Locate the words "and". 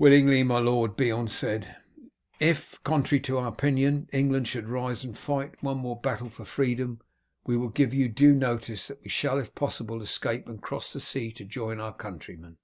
5.04-5.16, 10.48-10.60